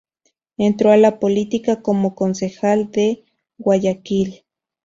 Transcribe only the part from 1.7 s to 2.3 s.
como